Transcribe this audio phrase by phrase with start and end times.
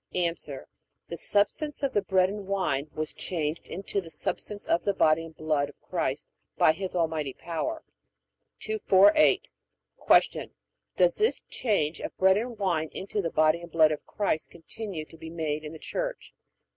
[0.15, 0.31] A.
[0.31, 0.65] The
[1.15, 5.37] substance of the bread and wine was changed into the substance of the body and
[5.37, 6.27] blood of Christ
[6.57, 7.83] by His almighty power.
[8.61, 9.47] 248.
[10.07, 10.51] Q.
[10.97, 15.05] Does this change of bread and wine into the body and blood of Christ continue
[15.05, 16.33] to be made in the Church?